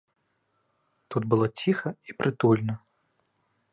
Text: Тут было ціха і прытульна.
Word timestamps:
Тут 1.15 1.27
было 1.33 1.49
ціха 1.65 1.89
і 2.13 2.17
прытульна. 2.23 2.73